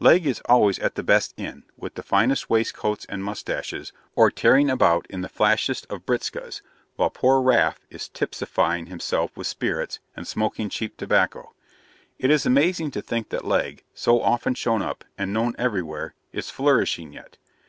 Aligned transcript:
Legg 0.00 0.26
is 0.26 0.42
always 0.46 0.80
at 0.80 0.96
the 0.96 1.04
best 1.04 1.34
inn, 1.38 1.62
with 1.76 1.94
the 1.94 2.02
finest 2.02 2.50
waistcoats 2.50 3.06
and 3.08 3.22
moustaches, 3.22 3.92
or 4.16 4.28
tearing 4.28 4.68
about 4.70 5.06
in 5.08 5.20
the 5.20 5.28
flashest 5.28 5.86
of 5.88 6.04
britzkas, 6.04 6.62
while 6.96 7.10
poor 7.10 7.40
Raff 7.40 7.78
is 7.88 8.08
tipsifying 8.08 8.86
himself 8.88 9.36
with 9.36 9.46
spirits, 9.46 10.00
and 10.16 10.26
smoking 10.26 10.68
cheap 10.68 10.96
tobacco. 10.96 11.54
It 12.18 12.32
is 12.32 12.44
amazing 12.44 12.90
to 12.90 13.00
think 13.02 13.28
that 13.28 13.44
Legg, 13.46 13.84
so 13.94 14.20
often 14.20 14.54
shown 14.56 14.82
up, 14.82 15.04
and 15.16 15.32
known 15.32 15.54
everywhere, 15.60 16.14
is 16.32 16.50
flourishing 16.50 17.12
yet. 17.12 17.38